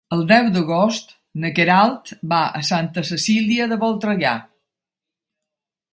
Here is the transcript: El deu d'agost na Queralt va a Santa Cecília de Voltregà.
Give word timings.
El 0.15 0.21
deu 0.29 0.45
d'agost 0.53 1.11
na 1.43 1.51
Queralt 1.59 2.11
va 2.33 2.41
a 2.61 2.63
Santa 2.71 3.07
Cecília 3.13 3.71
de 3.75 3.81
Voltregà. 3.85 4.33